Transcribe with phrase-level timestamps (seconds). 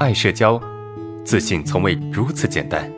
[0.00, 0.60] 爱社交，
[1.24, 2.90] 自信从未如此简单。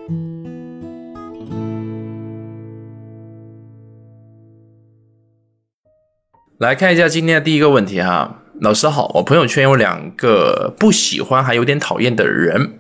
[6.59, 12.79] 来看一下今天的第一个问题哈，老师好，我朋友圈有两个不喜欢还有点讨厌的人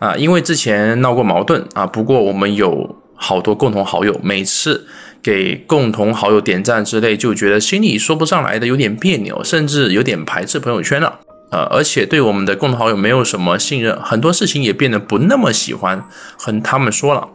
[0.00, 4.86] 啊，因为之前闹过矛盾啊，不过我们有好多共同好友，每次
[5.22, 11.20] 给共同好友点赞之类，就觉得心里说不上来的，有点别扭，甚至有点排斥朋友圈了。
[11.50, 16.04] 呃，而且对我们的共同好友没有什么信任，很多事情也变得不那么喜欢
[16.36, 17.28] 和他们说了。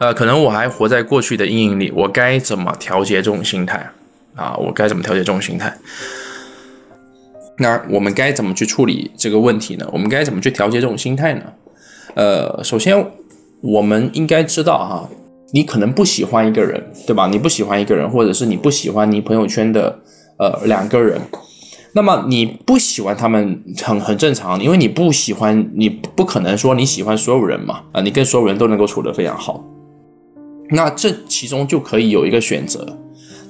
[0.00, 3.90] 呃，可能我还活在过去的阴影里，我该怎么调节这种心态
[4.34, 4.56] 啊？
[4.56, 5.76] 我该怎么调节这种心态？
[7.58, 9.86] 那我们该怎么去处理这个问题呢？
[9.92, 11.42] 我们该怎么去调节这种心态呢？
[12.14, 13.06] 呃，首先
[13.60, 15.08] 我们应该知道哈，
[15.52, 17.26] 你可能不喜欢一个人，对吧？
[17.26, 19.98] 你不喜欢一个人，或者是你不喜欢你朋友圈的
[20.38, 21.20] 呃两个人。
[21.92, 29.64] 那么你不喜欢他们很很正常，因为你不喜欢，你不可能说你喜欢所有人嘛啊，你跟所有人都能够处得非常好。
[30.70, 32.96] 那这其中就可以有一个选择，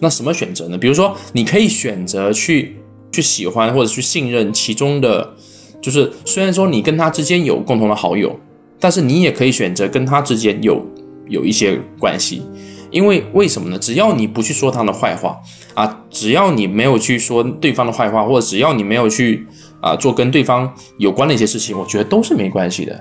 [0.00, 0.78] 那什么选择呢？
[0.78, 2.76] 比如说你可以选择去
[3.12, 5.34] 去喜欢或者去信任其中的，
[5.82, 8.34] 就是虽然说你跟他之间有共同的好友，
[8.78, 10.82] 但是你也可以选择跟他之间有
[11.28, 12.42] 有一些关系。
[12.90, 13.78] 因为为什么呢？
[13.78, 15.38] 只要你不去说他的坏话
[15.74, 19.46] 啊，只要你没有去说对方的坏话，或者只要你没有去
[19.80, 23.00] 啊做跟对方有关的一些事情，我觉得都是没关系的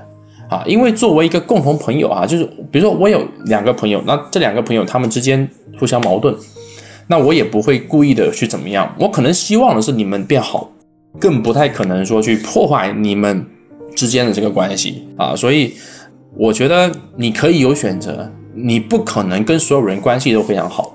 [0.50, 0.64] 啊。
[0.66, 6.36] 因为作为一个共同朋友啊，就是比如说我有两个朋友，那这两个朋友他们之间互相矛盾，
[7.08, 10.70] 那我也不会故意的去怎么样，我可能希望的是你们变好，
[11.20, 13.46] 更不太可能说去破坏你们
[13.96, 15.36] 之间的这个关系啊。
[15.36, 15.74] 所以
[16.36, 18.32] 我觉得你可以有选择。
[18.64, 20.94] 你不可能跟所有人关系都非常好，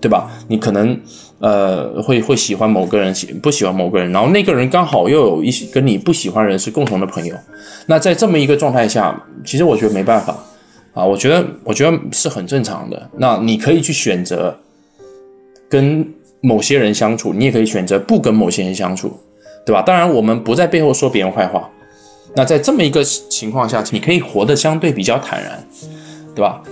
[0.00, 0.30] 对吧？
[0.48, 0.98] 你可能
[1.38, 7.34] 呃会会喜欢某个人，喜不喜欢某个人，然后那个人刚好又有一些跟你不喜欢人是共同的朋友，
[7.86, 10.36] 那在这么一个状态下，其实我觉得没办法
[10.94, 13.10] 啊，我觉得我觉得是很正常的。
[13.16, 14.56] 那你可以去选择
[15.68, 16.06] 跟
[16.40, 19.18] 某些人相处，你也可以选择不跟某些人相处，
[19.64, 19.82] 对吧？
[19.82, 21.68] 当然，我们不在背后说别人坏话。
[22.34, 25.66] 那在这么一个情况下，你可以活得相对比较坦然。
[26.36, 26.62] 对吧？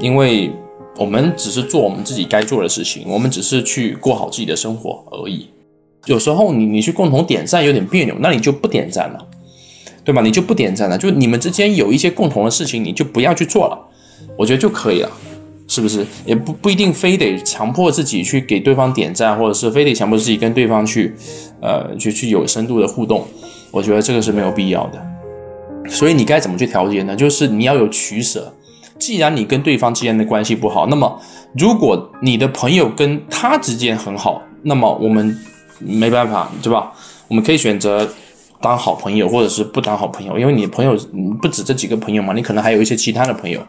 [0.00, 0.50] 因为
[0.96, 5.48] 我们只是做我们自己该做的事情，我们只是去过好自己的生活而已。
[6.06, 9.26] 有时候你你去共同点赞有点别扭，那你就不点赞了，
[10.02, 10.22] 对吧？
[10.22, 13.78] 你就不点赞了，就你们之间有一些共同的事情，你就不要去做了，
[14.38, 15.10] 我觉得就可以了，
[15.68, 16.06] 是不是？
[16.24, 21.14] 也不不一定非得强迫自己去给对方点赞，或者是非得强迫自己跟对方去，
[21.60, 23.26] 呃，去去有深度的互动，
[23.70, 25.06] 我觉得这个是没有必要的。
[25.88, 27.14] 所以你该怎么去调节呢？
[27.14, 28.52] 就是你要有取舍。
[29.10, 31.20] 既然你跟对方之间的关系不好，那么
[31.58, 35.36] 如果你的朋友跟他之间很好，那么我们
[35.80, 36.92] 没办法，对吧？
[37.26, 38.08] 我们可以选择
[38.60, 40.96] 当好朋友，或者是不当好朋友，因为你朋友
[41.42, 43.60] 不止这几个朋友嘛，你可能还有一些其他的朋友，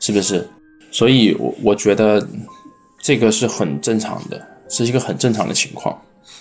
[0.00, 0.50] 是不是？
[0.90, 2.26] 所以，我我觉得
[3.00, 5.96] 这个是很正常的，是一个很正常的情况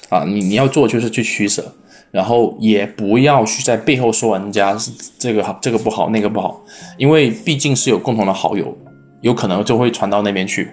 [0.10, 0.24] 啊。
[0.24, 1.72] 你你要做就是去取舍。
[2.12, 6.62] 然后也不要去在背后说人家是这个好，这个不好，那个不好，
[6.98, 8.76] 因为毕竟是有共同的好友，
[9.22, 10.72] 有可能就会传到那边去。